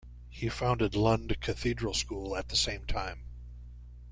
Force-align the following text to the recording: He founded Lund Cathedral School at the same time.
He 0.31 0.49
founded 0.49 0.95
Lund 0.95 1.37
Cathedral 1.41 1.93
School 1.93 2.35
at 2.35 2.49
the 2.49 2.55
same 2.55 2.87
time. 2.87 3.21